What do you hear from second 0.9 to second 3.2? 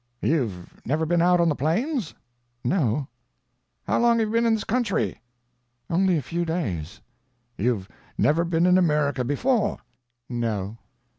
been out on the plains?" "No."